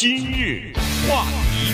[0.00, 0.72] 今日
[1.10, 1.72] 话题，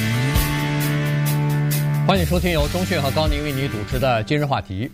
[2.09, 4.87] 欢迎收听由钟讯和高宁为你主持的《今日话题》。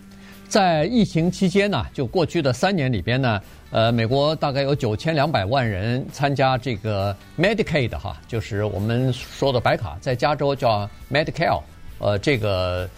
[0.49, 3.41] 在疫情期间呢，就过去的三年里边呢，
[3.71, 11.63] 呃，美国大概有九千两百万人参加这个 Medicaid 哈，就是我们说的白卡，在加州叫 Medicare，
[12.01, 12.91] 呃，这个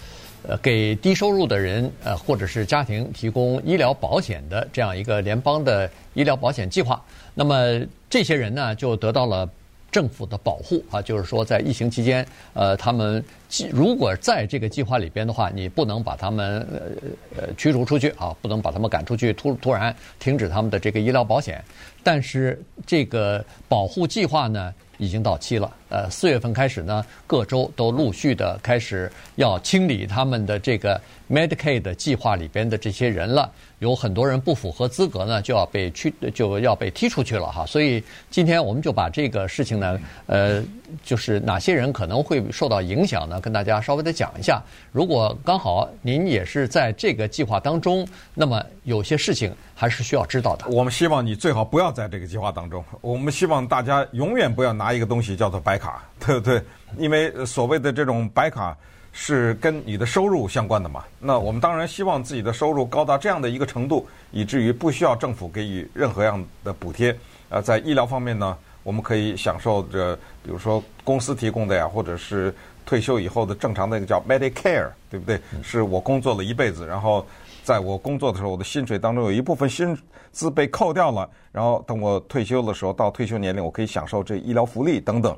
[0.48, 6.98] 呃给低收入的人呃或者是家庭提供医疗保险的这样一个联邦的医疗保险计划。
[7.34, 7.78] 那么
[8.08, 9.46] 这些人呢，就得到了。
[9.92, 13.22] 政府的保护啊，就是说，在疫情期间，呃，他们
[13.70, 21.62] 如果在这个计划里边的话，你不能把他们呃呃驱逐出去啊，不能把他们赶出去，突突然停止他们的这个医疗保险。
[22.02, 25.70] 但是这个保护计划呢，已经到期了。
[25.88, 33.50] 呃，四月份开始呢，各州都陆续的开始要清理他们的这个 Medicaid 计划里边的这些人了。
[33.80, 37.66] 有很多人不符合资格呢，就要被驱，就要被踢出去了哈。
[37.66, 40.62] 所以今天我们就把这个事情呢，呃，
[41.04, 44.62] 就是哪些人可能会受到影响呢，跟大家稍微的讲一下。
[44.92, 50.66] 如果刚好您也是在这个计划当中，那么有些事情还是需要知道的。
[50.68, 52.84] 我们希望你最好不要在这个计划当中。
[53.00, 56.62] 我们希望大家永远不要拿一个东西叫做白卡， 对不对？
[56.98, 58.76] 因为所谓的这种白卡。
[59.14, 61.04] 是跟你的收入相关的嘛？
[61.20, 67.14] 那我们当然希望自己的收入高到这样的一个程度，以至于不需要政府给予任何样的补贴。
[67.50, 72.54] 呃，在医疗方面呢，我们可以享受着，比如说公司提供的呀，或者是
[72.86, 75.38] 退休以后的正常的一个叫 Medicare，对不对？
[75.62, 77.26] 是我工作了一辈子，然后
[77.62, 79.96] 在我工作的时候，我的薪水当中有一部分薪
[80.30, 85.36] 资被扣掉了，然后等我退休的时候，到退休年龄，我可以享受这医疗福利等等。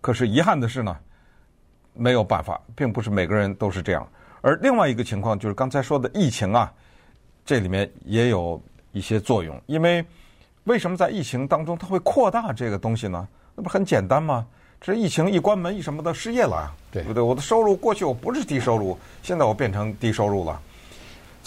[0.00, 0.96] 可是遗憾的是呢。
[2.00, 4.06] 没有办法，并不是每个人都是这样。
[4.40, 6.72] 而另外一个情况就是刚才说的疫情啊，
[7.44, 9.60] 这里面也有一些作用。
[9.66, 10.04] 因为
[10.62, 13.26] 为什么在疫情当中它会扩大这个东西呢？
[13.56, 14.46] 那不很简单吗？
[14.80, 17.20] 这疫情一关门一什么的失业了，对不对？
[17.20, 20.60] 我的收入过去我不是低收入，现在我变成低收入了。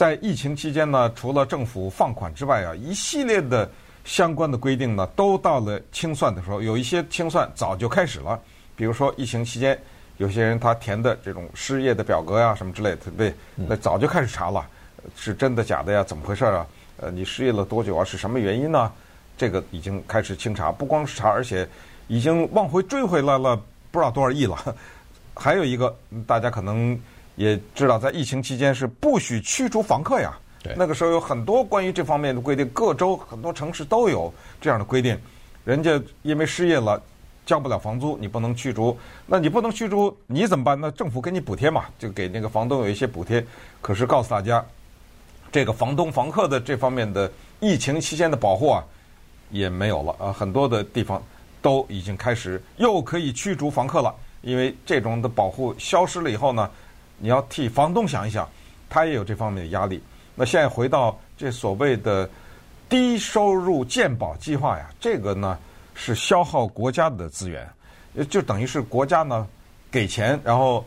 [0.02, 3.70] 在疫情期间呢，除了政府放款之外啊，一系列的
[4.03, 6.59] 相关的规定呢，都到了清算的时候。
[6.59, 8.39] 有一些清算早就开始了，
[8.76, 9.80] 比如说疫情期间。
[10.17, 13.36] 有些人他填的这种失业的表格呀，什么之类的，对不对？
[13.55, 14.65] 那早就开始查了，
[15.15, 16.03] 是真的假的呀？
[16.03, 16.65] 怎么回事啊？
[16.97, 18.03] 呃，你失业了多久啊？
[18.03, 18.92] 是什么原因呢？
[19.37, 21.70] 这个已经开始清查，不光是查，而且
[22.08, 23.55] 已经往回追回来了
[23.92, 24.76] 不知道多少亿了。
[25.37, 25.95] 还有一个，
[26.26, 26.99] 大家可能
[27.41, 30.37] 也知道，在疫情期间是不许驱逐房客呀。
[30.61, 30.73] 对。
[30.77, 35.17] 那个时候有很多关于这方面的规定，各州很多城市都有这样的规定。
[35.65, 37.02] 人家因为失业了。
[37.43, 38.95] 交不了房租，你不能驱逐。
[39.25, 40.79] 那你不能驱逐，你怎么办？
[40.79, 43.43] 那政府给你补贴嘛，就给那个房东有一些补贴。
[43.81, 44.63] 可是告诉大家，
[45.52, 47.29] 这个房东房客的这方面的
[47.59, 48.85] 疫情期间的保护啊，
[49.49, 50.31] 也没有了啊。
[50.31, 51.21] 很多的地方
[51.63, 56.69] 都已经开始又可以驱逐房客了，因为这种的保护消失了以后呢，
[57.21, 58.49] 你要替房东想一想，
[58.89, 60.02] 他也有这方面的压力。
[60.36, 62.30] 那现在回到这所谓的
[62.89, 65.58] 低收入健保计划呀，这个呢？
[65.93, 67.70] 是消耗国家的资源，
[68.30, 69.45] 就等于是国家呢
[69.92, 70.83] 给钱，然后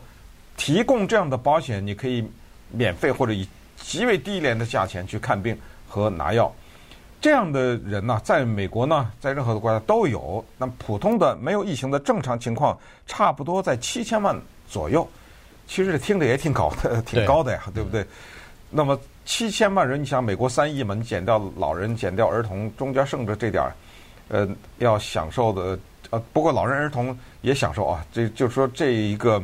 [0.57, 2.27] 提供这样的保险，你可以
[2.71, 3.47] 免费或者以
[3.77, 5.55] 极为低廉的价钱去看病
[5.87, 6.51] 和拿药。
[7.21, 10.43] 这样的人呢，在美国呢，在任何的国家都有。
[10.57, 14.35] 那普通的没有疫情的正常情况，差不多在七千万
[14.67, 15.07] 左右。
[15.67, 18.05] 其实听着也挺高的， 挺高的呀，对，对不对？
[18.69, 23.73] 那么七千万人，你想美国三亿嘛，你减掉老人，减掉儿童，中间剩着这点儿。
[24.27, 24.47] 呃，
[24.79, 25.77] 要享受的
[26.09, 28.03] 呃，不过老人儿童也享受啊。
[28.11, 29.41] 这就是说，这一个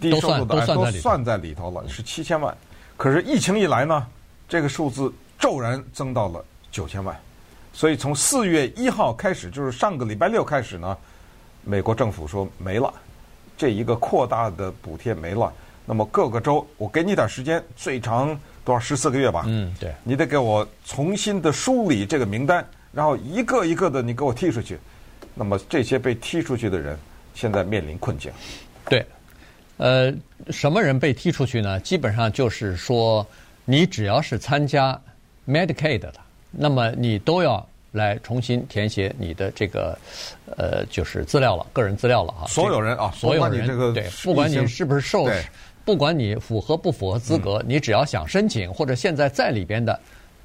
[0.00, 2.56] 低收入的都算在里头了，是七千万。
[2.96, 4.06] 可是疫情一来呢，
[4.48, 6.42] 这个数字骤然增到了
[6.72, 7.14] 九千万。
[7.74, 10.96] 所以从四月一号开始，就是上个礼拜六开始呢，
[11.62, 12.92] 美国政府说没了，
[13.56, 15.52] 这一个扩大的补贴没了。
[15.86, 19.44] 那么各个州，我给你点时间，最长多少十四个月吧？
[19.46, 22.66] 嗯，对，你得给我重新的梳理这个名单。
[22.90, 24.78] 然后一个一个的你给我踢出去，
[25.34, 26.96] 那么这些被踢出去的人
[27.34, 28.32] 现在面临困境。
[28.88, 29.04] 对，
[29.76, 30.14] 呃，
[30.50, 31.78] 什么人被踢出去呢？
[31.80, 33.26] 基本上就是说，
[33.64, 34.98] 你只要是参加
[35.46, 36.14] Medicaid 的，
[36.52, 39.96] 那么你都要来重新填写你的这个
[40.58, 42.42] 呃，就是资料了，个人资料了啊。
[42.48, 45.28] 所有人啊，所有人这个对，不管你是不是受，
[45.84, 49.98] 不管你符合不符合资格，嗯，你只要想申请或者现在在里边的，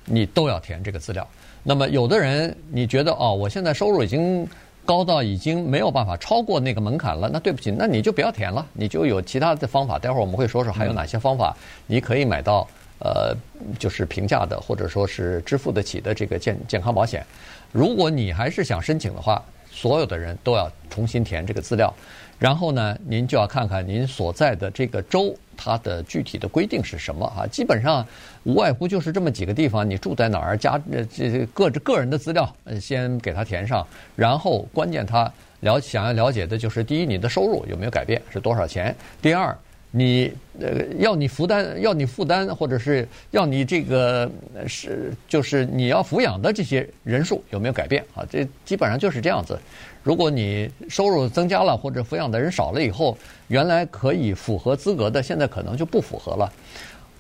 [0.06, 1.28] 你都要填这个资料。
[1.64, 4.48] 那么，有的人你觉得哦，我现在收入已经
[4.86, 9.98] 高到已经没有办法超过那个门槛了，那对不起，那你就不要填了，你就有其他的方法。
[9.98, 11.56] 待会儿我们会说说还有哪些方法，
[11.88, 12.68] 你可以买到
[13.00, 13.36] 呃，
[13.78, 17.26] 就是平价的或者说是支付得起的这个健健康保险。
[17.72, 21.94] 如果你还是想申请的话，所有的人都要重新填这个资料。
[22.38, 27.46] 然后呢，您就要看看您所在的这个州它的具体的规定是什么啊？
[27.48, 28.06] 基本上
[28.44, 32.50] 无外乎就是这么几个地方，你住在哪儿，家这这个个人的资料
[32.80, 33.86] 先给他填上，
[34.16, 35.30] 然后关键他
[35.60, 38.96] 了想要了解的就是第一，你的收入有没有改变，是多少钱？
[39.22, 39.56] 第二。
[39.92, 44.30] 你呃，要你负担，要你负担，或者是要你这个
[44.68, 48.24] 是，就是你要抚养的这些人数有没有改变啊？
[48.30, 49.60] 这基本上就是这样子。
[50.04, 56.52] 如果你收入增加了，或者抚养的人少了以后，原来可以符合资格的，现在可能就不符合了。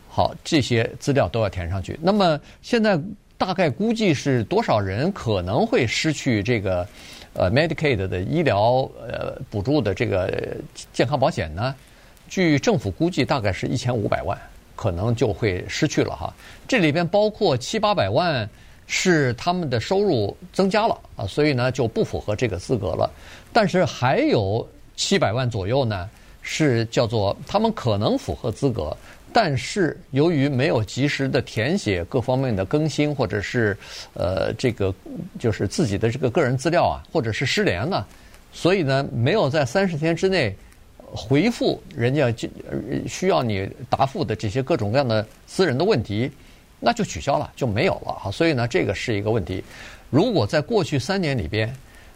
[0.08, 1.98] 好，这些资料都要填上去。
[2.02, 3.00] 那么现在
[3.38, 6.88] 大概估计是多少人可能会失去这个
[7.34, 10.56] 呃 Medicaid 的医疗呃补助的这个
[10.94, 11.76] 健康保险呢？
[12.30, 14.38] 据政府估计，大概是一千五百万，
[14.76, 16.32] 可能就会失去了哈。
[16.68, 18.48] 这里边包括七八百万
[18.86, 23.10] 是他们的收入增加了啊，所以呢就不符合这个资格了。
[23.52, 24.66] 但是还有
[24.96, 26.08] 七百万左右呢，
[26.44, 28.96] 是叫做他们可能符合资格，
[29.34, 33.76] 但是由于没有及时的填写各方面的更新，或者是
[34.14, 34.94] 呃这个
[35.40, 38.08] 就是自己的这个个人资料啊，或者是失联了，
[38.54, 40.56] 所以呢没有在三十天之内。
[41.12, 42.48] 回复人家就
[43.08, 46.30] 需要你答复的这些各种各样的私人的问题，
[46.80, 48.32] 那就取消了，就没有了啊。
[48.32, 49.64] 所以呢，这个是一个问题。
[50.10, 51.74] 如果在过去三年里边，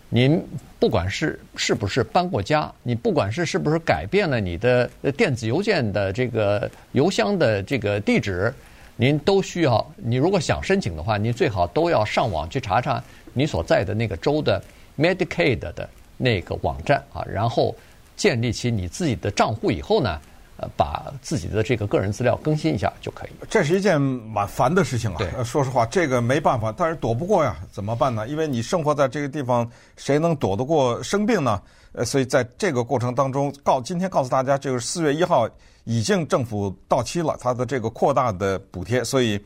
[0.10, 0.40] 您
[0.80, 4.88] 不管是是不是搬过家，你不管是是不是改变了你的
[5.18, 8.54] 电子邮件的这个邮箱的这个地址，
[8.96, 9.86] 您都需要。
[9.98, 13.04] 你如果想申请的话，你最好都要上网去查查
[13.34, 14.64] 你所在的那个州的
[14.98, 17.76] Medicaid 的那个网站啊，然后。
[18.16, 20.20] 建立起你自己的账户以后呢，
[20.58, 23.30] 呃，把自己的这个个人资料更新一下就可以。
[23.50, 25.18] 这是一件蛮烦的事情啊。
[25.18, 28.28] 对，说实话，这个没办法，但是躲不过呀，怎么办呢？
[28.28, 31.62] 因为你生活在这个地方，谁能躲得过生病呢？
[31.94, 35.50] 呃，所以在这个过程当中，告今天告诉大家，就是四月一号
[35.84, 39.40] 已经政府到期了，它的这个扩大的补贴，所以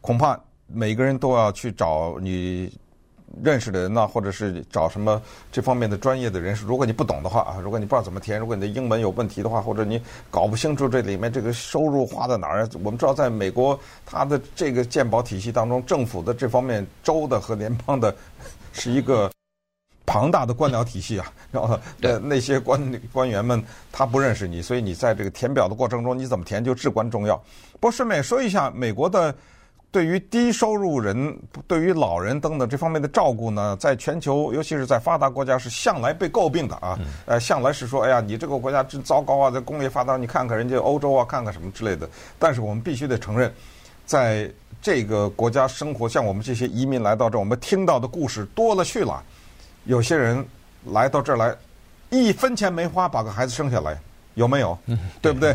[0.00, 2.70] 恐怕每个人都要去找你。
[3.42, 5.20] 认识的人呢，或者是找什么
[5.50, 6.66] 这方面的专业的人士。
[6.66, 10.00] 如果你不懂的话啊，如果你不知道怎么填，如果你的英文有问题的话，或者你
[10.30, 18.14] 搞不清楚这里面这个收入花在哪儿，我们知道在美国，它的这个鉴保体系当中，政府的这方面州的和联邦的，
[18.72, 19.30] 是一个
[20.04, 21.32] 庞大的官僚体系啊。
[21.50, 27.36] 然后那那些官官员们他不认识你，所以你在这个填表的过程中，你怎么填就至关重要。
[27.72, 29.34] 不过顺便说一下，美国的。
[29.92, 36.98] 对于低收入人、对于老人等等这方面的照顾呢，在全球，尤其是在发达国家，是向来被诟病的啊。
[37.26, 42.08] 呃，向来是说，哎呀，你这个国家真糟糕啊，在工业发达，你看看人家欧洲啊，看看什么之类的。
[42.38, 43.52] 但是我们必须得承认，
[44.06, 44.50] 在
[44.80, 49.22] 这个国家生活，像我们这些移民来到这，我们听到的故事多了去了。
[49.84, 50.42] 有些人
[50.86, 51.54] 来到这儿来，
[52.08, 54.00] 一分钱没花，把个孩子生下来，
[54.32, 54.78] 有没有？
[55.20, 55.54] 对不对？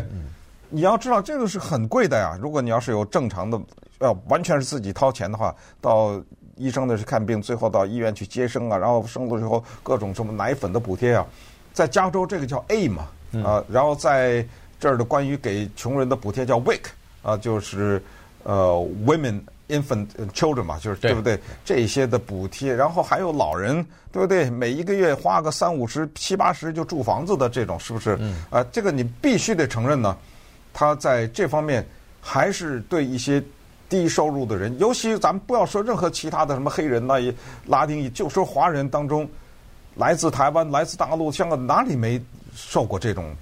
[0.68, 2.38] 你要知道，这个是很贵的呀。
[2.40, 3.60] 如果你要是有正常的。
[4.00, 6.20] 要完全是自己掏钱的话，到
[6.56, 11.26] 医生那去看病，最后到医院去接生啊，然后生了之后各种什么奶粉的补贴啊，
[11.72, 13.08] 在加州这个叫 A 嘛，
[13.44, 14.46] 啊，然后在
[14.80, 16.80] 这儿的关于给穷人的补贴叫 WIC
[17.22, 18.02] 啊，就是
[18.44, 18.72] 呃
[19.06, 21.38] Women Infant Children 嘛，就是对不对？
[21.64, 24.48] 这些的补贴，然后还有老人，对不对？
[24.48, 28.18] 每一个月花个三五十、七八十就住房子的这种，是不是？
[28.50, 30.16] 啊，这个你必须得承认呢，
[30.72, 31.86] 他在这方面
[32.20, 33.42] 还是对一些。
[33.88, 37.34] 低收入的人，尤其咱们不要说任何其他的什么黑人那也
[37.66, 39.26] 拉丁裔，就说华人当中，
[39.94, 42.20] 来自台湾、来自大陆、香港哪里没
[42.54, 43.34] 受过这种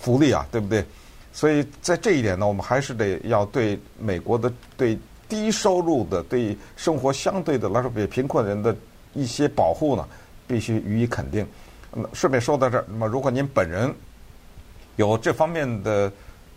[0.00, 0.46] 福利啊？
[0.52, 0.84] 对不对？
[1.32, 4.98] 所以在这一点呢，我们还是得要对美国的对
[5.28, 8.76] 低收入的、对生活相对的来说比贫困人的
[9.14, 10.06] 一些保护呢，
[10.46, 11.46] 必须予以肯定。
[11.92, 13.90] 那顺便说到这儿，那么如果您本人
[14.96, 16.12] 有这方面的。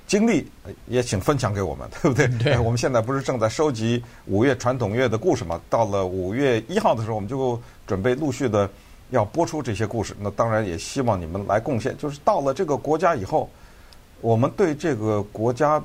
[0.10, 0.50] 经历
[0.88, 2.28] 也请分享给我们， 对不对？
[2.39, 2.58] 对。
[2.58, 5.62] 我们现在不是正在收集五月传统乐的故事吗？
[5.70, 8.68] 到了五月一号的时候，我们就准备陆续的
[9.12, 10.16] 要播出这些故事。
[10.20, 11.96] 那当然也希望你们来贡献。
[11.96, 13.48] 就是到了这个国家以后，
[14.20, 15.80] 我们对这个国家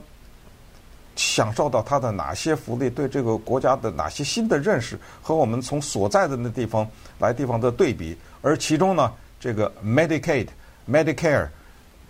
[1.17, 6.89] 享受到它的哪些福利，对这个国家的哪些新的认识，和我们从所在的那地方
[7.19, 8.17] 来地方的对比。
[8.41, 10.49] 而其中呢，这个 Medicaid、
[10.91, 11.49] Medicare。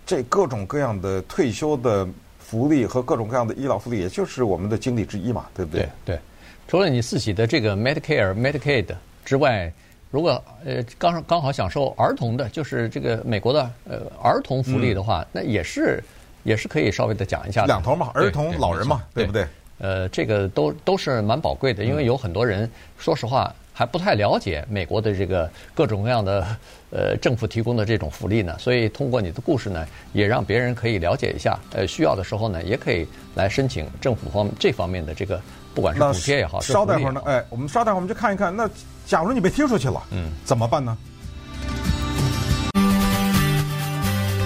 [0.05, 2.07] 这各种各样的退休的
[2.39, 5.81] 福利和各种各样的医疗福利，也就是我们的经历之一嘛，对不对？
[6.05, 6.19] 对，对，
[6.67, 8.85] 除了你自己的这个 Medicare、Medicaid
[9.23, 9.71] 之外，
[10.11, 16.03] 如果呃刚刚好享受儿童的，就是这个美国的呃儿童福利的话，嗯、那也是
[16.43, 17.65] 也是可以稍微的讲一下。
[17.65, 19.47] 两头嘛，儿童、老人嘛，对，对不对？
[19.79, 26.47] 呃，这个都都是蛮宝贵的，因为有很多人，嗯、说实话，还不太了解美国的这个各种各样的
[26.91, 31.59] 呃政府提供的这种福利呢，所以通过你的故事呢，也让别人可以了解一下。
[31.73, 33.05] 呃，需要的时候呢，也可以
[33.35, 35.41] 来申请政府方这方面的这个，
[35.73, 38.69] 不管是补贴也好，稍待会儿呢，哎，我们稍待会儿我们去看一看，那
[39.05, 40.97] 假如你被踢出去了，嗯，怎么办呢？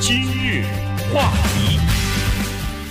[0.01, 0.65] 今日
[1.13, 1.68] 话题。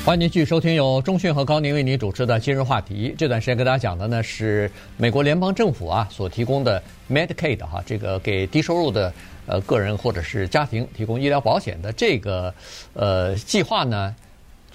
[0.09, 3.15] 欢迎您继续收听由中讯和高宁为您主持的今日话题。
[3.19, 9.13] 这段时间跟大家讲的呢是美国联邦政府啊所提供的 Medicaid 哈，这个给低收入的
[9.45, 12.55] 呃个人或者是家庭提供医疗保险的这个
[12.95, 14.17] 呃计划呢，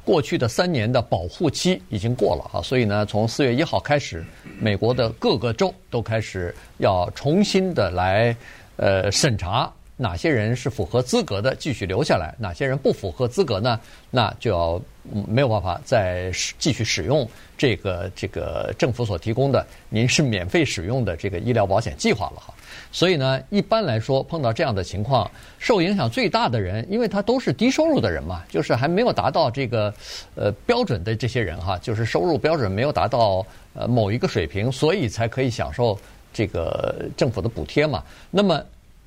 [0.05, 4.23] 过去的三年的保护期已经过了哈，所以呢从四月一号开始，
[4.59, 8.37] 美国的各个州都开始要重新的来
[8.75, 9.73] 呃审查。
[9.95, 13.79] 哪些人是符合资格的，继续留下来；哪些人不符合资格呢？
[14.09, 14.81] 那就要
[15.27, 22.53] 没有办法再继续使用这个这个政府所提供的您是免费使用的这个医疗保险计划了哈。
[22.91, 25.29] 所以呢，一般来说碰到这样的情况，
[25.59, 29.93] 受影响最大的人，因为他都是低收入的人嘛，就是还没有达到这个
[30.35, 35.99] 呃标准的这些人哈，就是收入标准没有达到呃某一个水平，所以才可以享受
[36.31, 38.03] 这个政府的补贴嘛。
[38.31, 38.63] 那么。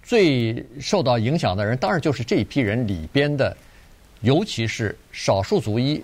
[0.09, 3.57] 最受到影响的人，当然就是这一批人里边的，
[4.20, 6.02] 尤其是少数族裔，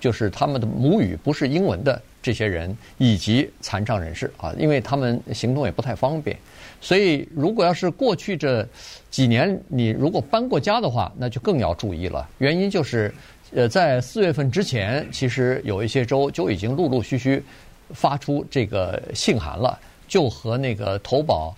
[0.00, 6.36] 就是他们的母语不是英文的这些人，以及残障人士啊，因为他们行动也不太方便。
[6.80, 8.66] 所以，如果要是过去这
[9.10, 12.28] 几年你如果搬过家的话，那就更要注意了。
[12.38, 13.14] 原因就是，
[13.54, 17.42] 呃，在四月份之前，其实有一些州就已经陆陆续续
[17.90, 21.54] 发出这个信函了，就和那个投保。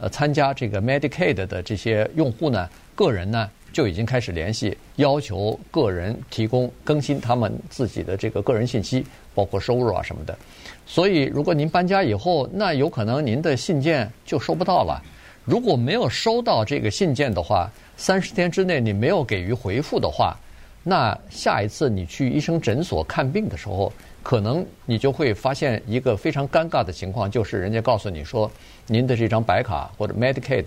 [0.00, 9.06] 呃，参加这个 Medicaid 的这些用户呢，个人呢就已经开始联系，要求个人提供更新他们自己的这个个人信息，
[9.36, 10.36] 包括收入啊什么的。
[10.84, 15.00] 所以，如果您搬家以后，那有可能您的信件就收不到了。
[15.44, 20.36] 如果没有收到这个信件的话，三十天之内你没有给予回复的话，
[20.82, 23.92] 那下一次你去医生诊所看病的时候，
[24.24, 28.50] 可能你就会发现一个非常尴尬的情况，就是人家告诉你说，
[28.88, 30.64] 您的这张白卡或者 Medicaid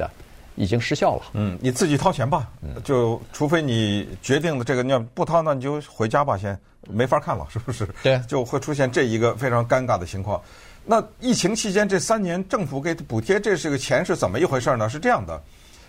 [0.56, 1.24] 已经失效了。
[1.34, 2.50] 嗯，你自己掏钱吧，
[2.84, 6.58] 就除非你决定了这个，你要不掏，那你就回家吧，先
[6.90, 7.88] 没法看了， 是不是？
[8.04, 10.42] 对，就会出现这一个非常尴尬的情况。
[10.84, 14.90] 那疫情期间这三年，政府给补贴，这是个钱是怎么一回事呢？
[14.90, 15.42] 是这样的。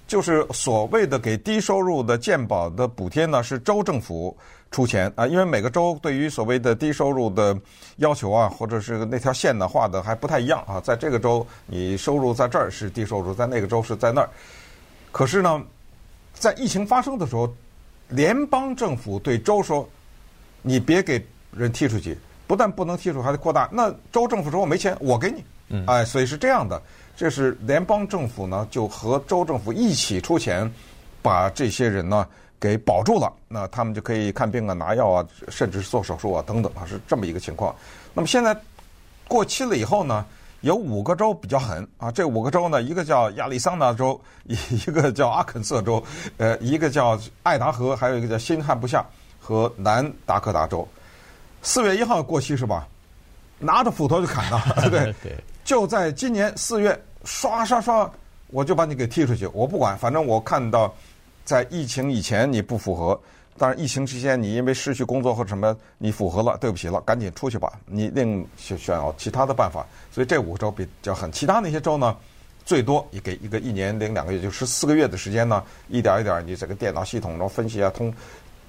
[0.07, 4.37] 就是所谓的给低收入的健保的补贴呢，是州政府
[4.71, 7.57] 出钱啊，因为每个州对于所谓的低收入的
[7.97, 14.29] 要求啊，或者是那条线呢画的还不太一样啊，在这个州你收入在这儿是低收入，在那个州是在那儿。
[15.11, 15.63] 可是呢，
[16.35, 17.51] 在疫情发生的时候，
[18.09, 19.89] 联邦政府对州说，
[20.61, 23.69] 你别给人踢出去，不但不能踢出去，还得扩大。
[23.73, 25.45] 那州政府说我没钱，我给你，
[25.87, 26.81] 哎，所以是这样的。
[27.17, 30.71] 这是联邦政府呢，就和州政府一起出钱，
[31.21, 32.27] 把这些人呢
[32.59, 33.33] 给保住了。
[33.47, 37.75] 那他们就可以看病啊、拿药啊，甚至是做手术啊等等啊，是这么一个情况。
[38.15, 38.57] 那么现在
[39.29, 40.25] 过期了以后呢，
[40.63, 42.11] 有五个州比较狠啊。
[42.11, 46.03] 这五个州呢，一个叫亚利桑那州，一个叫阿肯色州，
[46.39, 49.05] 呃，一个叫爱达荷，还有一个叫新罕布夏
[49.39, 50.87] 和南达科达州。
[51.63, 52.89] 四月一号过期是吧？
[53.59, 55.15] 拿着斧头就砍的，对不对？
[55.23, 55.45] 对。
[55.65, 58.11] 就在今年四月，刷刷刷，
[58.49, 59.47] 我就把你给踢出去。
[59.49, 60.93] 我不管，反正我看到，
[61.45, 63.19] 在疫情以前你不符合，
[63.57, 67.73] 当然疫情期间你因为失去工作或者什么，你符合了，对不起了，赶紧出去吧。
[67.87, 69.87] 你另选选其他的办法。
[70.11, 72.17] 所以这五个州比较狠，其他那些州呢，
[72.65, 78.13] 最多也给一个一年零两个月，就十四个月的时间呢，一点一点你这个电脑系统中分析啊，通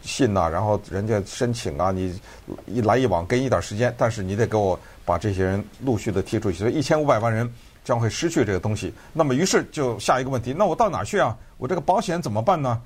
[0.04, 2.20] 信呐、啊，然后人家申请啊，你
[2.68, 4.80] 一来一往给你一点时间，但是你得给我。
[5.06, 8.94] 把这些人陆续的踢出去，所以一千五百万人将会失去这个东西。
[9.12, 11.38] 那么，于是就下一个问题：那我到哪去啊？
[11.58, 12.82] 我这个保险怎么办呢？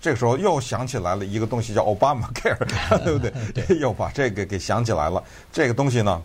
[0.00, 2.58] 这个时候又想起来了一个东西，叫 Obama Care，
[3.04, 3.32] 对不对？
[3.54, 5.22] 对， 又把这个给想起来了。
[5.52, 6.20] 这个东西呢，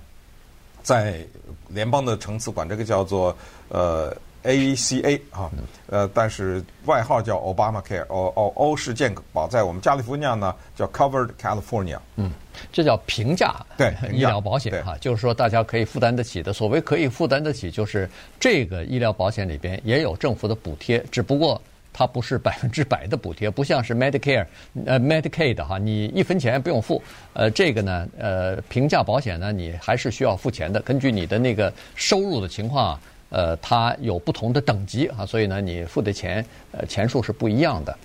[0.82, 1.24] 在
[1.68, 3.38] 联邦的层次管这个叫做
[3.70, 4.12] 呃。
[4.48, 5.52] ACA 啊，
[5.88, 12.00] 呃，但是外号叫 Obamacare，欧欧欧式健保，在我们加利福尼亚呢叫 Covered California。
[12.16, 12.32] 嗯，
[12.72, 16.54] 这叫平价对 医疗保险哈，就是说大家可以负担得起的。
[16.54, 21.62] 所谓可以负担得起，就是这个医疗保险里边也有政府的补贴，只不过
[21.92, 24.46] 它不是百分之百的补贴，不像是 Medicare
[24.86, 27.04] 呃 Medicaid 哈，你一分钱不用付。
[27.34, 33.02] 呃，这个呢，呃，平价保险呢，你还是需要付钱的，根据你的那个收入的情况啊。
[33.30, 37.98] 呃，它有不同的等级啊，所以呢，你付的钱呃钱数是不一样的。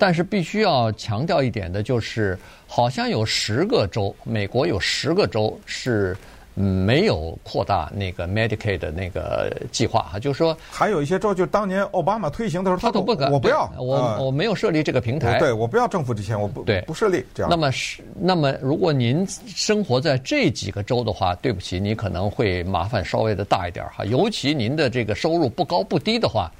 [0.00, 6.16] 但是必须要强调一点的就是，好像有十个州，美国有十个州是
[6.58, 17.50] 没有扩大那个 Medicaid 的那个计划哈，就是说还有一些州，就当年奥巴马推行的时候，他都不敢，我不要，我、呃、我没有设立这个平台，对，我不要政府的钱，我不对不设立这样。
[17.50, 26.50] 那么是那么，如果您生活在这几个州的话，对不起，你可能会麻烦稍微的大一点哈，尤其您的这个收入不高不低的话，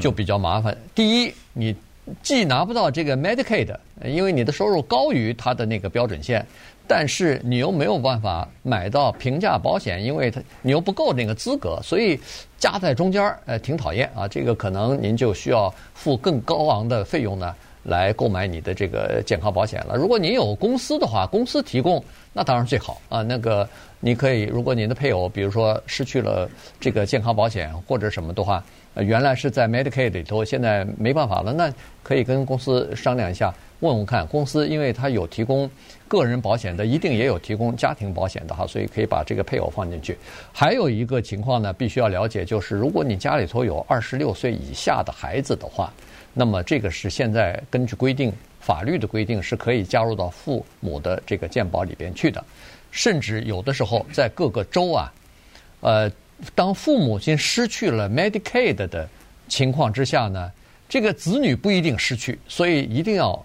[0.00, 0.72] 就比较麻烦。
[0.74, 1.74] 嗯、第一，你
[2.22, 6.44] 既拿不到这个 Medicaid，因为你的收入高于它的那个标准线。
[6.88, 12.16] 但是你又没有办法买到平价保险，因为它你又不够那个资格，所以
[12.58, 14.28] 夹在中间儿，呃，挺讨厌啊。
[14.28, 19.96] 这个可能您就需要付更高昂的费用呢，来购买你的这个健康保险了。
[19.96, 22.00] 如果您有公司的话，公司提供
[22.36, 23.22] 那当然最好啊。
[23.22, 23.66] 那个
[23.98, 26.46] 你可以，如果您的配偶比如说失去了
[26.78, 28.62] 这个健康保险或者什么的话，
[28.96, 33.52] 原来是在 Medicaid 里头，现在没办法了，那可以跟公司商量一下。
[33.80, 35.70] 问问看，公司因为它有提供
[36.08, 40.16] 个人保险的，一定也有提供家庭保险的哈，所以可以把这个配偶放进去。
[40.52, 45.92] 还有一个情况呢，必须要了解，就是如果你家里头有二十六岁以下的孩子的话，
[46.32, 48.32] 那么这个是现在根据规定，
[48.66, 52.44] 法律的规定是可以加入到父母的这个健保里边去的。
[52.90, 55.12] 甚至有的时候在各个州啊，
[55.80, 56.10] 呃，
[56.54, 59.08] 当父母亲失去了 Medicaid 的
[59.46, 60.50] 情况之下呢，
[60.88, 63.40] 这个子女不一定失去，所以一定要。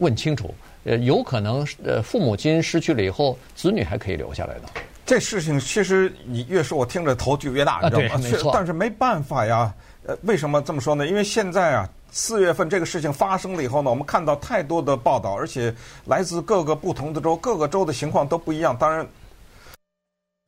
[0.00, 0.54] 问清楚，
[0.84, 4.62] 呃，有可能呃，父母亲失去了以后，子女还可以留下来的。
[5.06, 8.50] 这事情其实你越说，我听着头就越大，你知道吗？
[8.52, 9.72] 但是没办法呀，
[10.04, 11.06] 呃，为什么这么说呢？
[11.06, 18.76] 因为现在啊，四月份这个事情发生了以后呢，我们看到太多的报道，而且来自各个不同的州，各个州的情况都不一样。
[18.76, 19.04] 当然，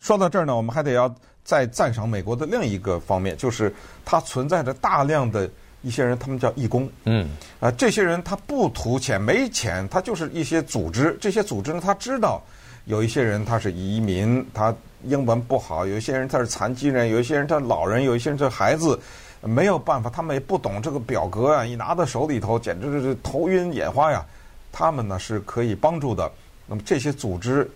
[0.00, 5.50] 说到这儿呢，我们还得要再赞赏美国的另一个方面，就是它存在着大量的。
[5.87, 7.28] 一些人，他们叫义工，嗯，
[7.61, 11.14] 啊，这些人他不图钱，没钱，他就是一些组织。
[11.21, 12.42] 这些组织呢，他知道
[12.87, 18.99] 有一些人他是移民，他英文不好；有一些人他是残疾人，有一些人他老人，有一些人他是孩子，
[19.46, 24.24] 没有办法，他们也不懂这个表格啊，一拿到手里头，简直是头晕眼花呀。
[24.72, 26.30] 他们呢是可以帮助的。
[26.66, 27.70] 那么这些组织，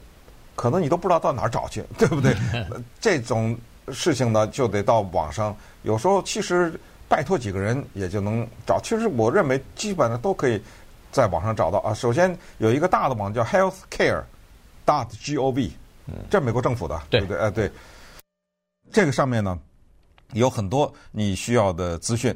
[0.57, 2.35] 可能你都不知道到哪儿找去， 对不对？
[3.01, 3.57] 这种
[3.93, 5.57] 事情呢，就得到网上。
[5.83, 6.79] 有时候其实。
[7.11, 8.79] 拜托几个人也就能找。
[8.83, 10.63] 其实我认为基本上都可以
[11.11, 11.95] 在网上找到啊。
[11.95, 15.71] 首先有一个大的网叫 healthcare.gov，
[16.29, 17.39] 这是美国政府的，对不对？
[17.39, 17.73] 哎，对。
[18.93, 19.59] 这个上面呢
[20.33, 22.35] 有很多你需要的资讯。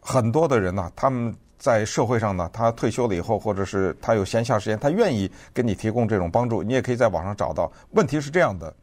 [0.00, 6.62] 很多的人呢，他们在社会上呢，他退休了以后，或者是他有闲暇时间，他愿意给你提供这种帮助。
[6.62, 7.70] 你也可以在网上找到。
[7.90, 8.74] 问题是这样的：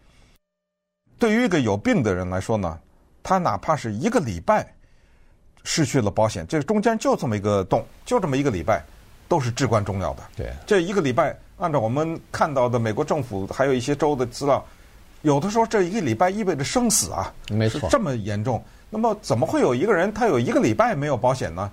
[1.18, 2.80] 对于一个有病的人来说呢，
[3.22, 4.74] 他哪怕是一个礼拜。
[5.66, 8.84] 失去了保险，这个中间就这么一个洞，就这么一个礼拜，
[9.30, 10.24] 都是至关重要的。
[10.36, 14.62] 对，这一个礼拜，按照我们看到的美国政府还有一些州的资料，
[15.24, 18.64] 有的时候这一个礼拜意味着生死啊，没错，这么严重。
[18.90, 21.70] 那么怎么会有一个人他有一个礼拜没有保险呢？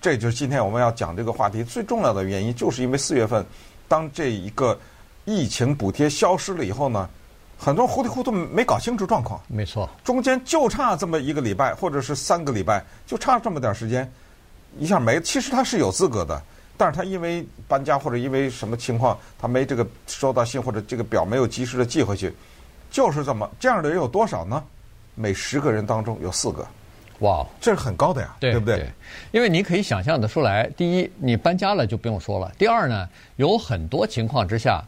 [0.00, 3.44] 这就是今天我们要讲这个话题最重要的原因，就是因为四月份，
[3.88, 4.78] 当这一个
[5.24, 7.08] 疫情补贴消失了以后呢。
[7.62, 14.10] 很多人糊里糊涂没搞清楚状况，没错，中间就差这么一个礼拜，或者是三个礼拜，就差这么点时间，
[14.78, 15.20] 一下没。
[15.20, 16.42] 其实他是有资格的，
[16.78, 22.34] 但是他因为搬家或者因为什么情况，他没这个收到信或者这个表没有及时的寄回去，
[22.90, 24.62] 就是这么这样的人有多少呢？
[25.14, 26.66] 每十个人当中有四个，
[27.20, 28.76] 哇，这是很高的呀，对，对不对？
[28.76, 28.90] 对，
[29.32, 34.82] 因为你可以想象的出来，第一，你搬家了就不用说了；第二呢，有很多情况之下。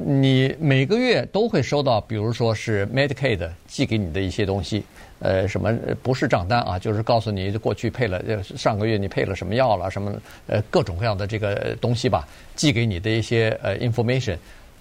[0.00, 4.84] 你每个月都会收到，比如说是 Medicaid 寄给你的一些东西，
[5.18, 5.72] 呃，什么
[6.04, 10.12] 不是账单啊，就是告诉你过去配了，上个月你配了什么药了，什么
[10.46, 14.36] 呃各种各样的这个东西吧，寄给你的一些呃 information，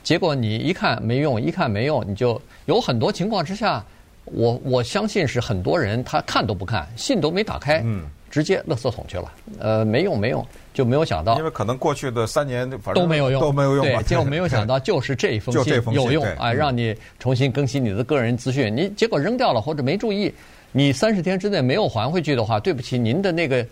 [0.07, 3.83] 结果你一看没用，一看没用，你就有很多情况之下，
[4.23, 7.81] 我我相信是很多人他看都不看，信都没打开。
[7.83, 8.03] 嗯。
[8.29, 20.31] 直接垃圾桶去了，呃，没用没用，就没有想到，因为可能过去的三年反正都没有用，都没有用，对，结果没有想到 就是这一封信有用，哎，让你重新更新你的个人资讯，你结果扔掉了或者没注意，
[20.71, 23.65] 你三十天之内没有还回去的话，对不起，您的那个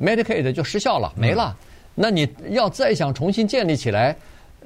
[0.00, 1.56] Medicaid 就失效了，没了，
[1.96, 4.14] 那你要再想重新建立起来。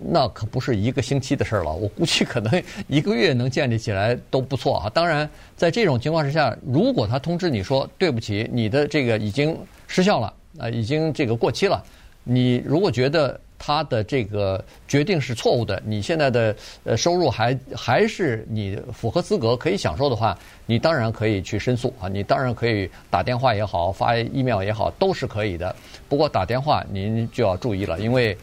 [0.00, 4.90] 那可不是一个星期的事儿了，我估计可能一个月能建立起来都不错啊。
[4.90, 11.80] 当然，在这种情况之下，如果他通知你说对不起，你的这个已经失效了，啊，已经这个过期了，
[12.24, 25.74] 你如果觉得他的这个决定是错误的，你现在的呃收入还还是你符合资格可以享受的话，你当然可以去申诉啊，你当然可以打电话也好，发 email 也好，都是可以的。
[26.08, 28.36] 不过打电话您就要注意了，因为。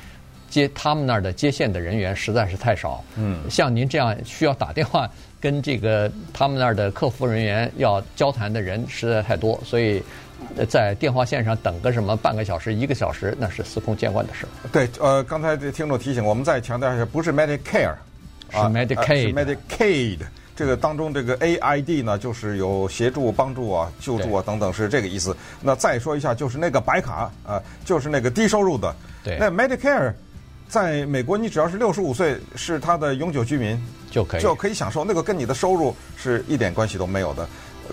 [0.51, 3.03] 接他们那儿的接线的人员实在是太少。
[3.15, 5.09] 嗯，像您这样需要打电话
[5.39, 10.03] 跟这个他们那儿的客服人员要交谈的人实在太多，所以
[10.69, 14.45] 在电话线上等个什么半个小时、一个小时，那是司空见惯的事。
[14.71, 17.95] 对，呃，刚才这听众提醒，我们再强调一下，不是 Medicare，
[18.51, 20.19] 是 Medicaid，是 Medicaid。
[20.53, 25.35] 这个当中这个 AID 呢，就是有协助、帮助啊、救助啊等等，是这个意思。
[25.59, 28.93] 那再说一下，就是那个白卡啊，就是那个低收入的。
[29.23, 29.37] 对。
[29.39, 30.13] 那 Medicare
[30.71, 33.77] 在美国，你只要是六十五岁，是他的永久居民
[34.09, 35.03] 就可以就可以享受。
[35.03, 37.45] 那个跟你的收入是一点关系都没有的。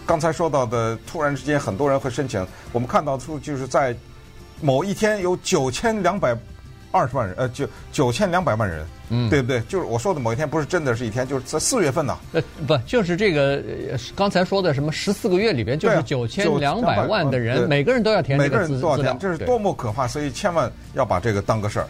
[0.06, 2.46] 刚才说到的，突然之间很多人会申请。
[2.72, 3.92] 我们看到出就是在
[4.60, 6.38] 某一天有九千两百
[6.92, 8.86] 二十万人，呃，九九千两百万人。
[9.10, 9.60] 嗯，对不对？
[9.62, 12.16] 就是我说的某一天，不是真的是一天，就是在四月份呢。
[12.32, 13.60] 呃，不，就是这个
[14.14, 18.60] 刚才说的什么十四个月里边，就是九千两百万的人，每个人都要填这个资料。
[18.60, 20.06] 每个人都要填，这是多么可怕！
[20.06, 21.88] 所以千万要把这个当个事儿。